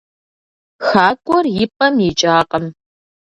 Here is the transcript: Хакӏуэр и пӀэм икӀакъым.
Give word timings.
Хакӏуэр 0.87 1.45
и 1.63 1.65
пӀэм 1.75 1.95
икӀакъым. 2.07 2.65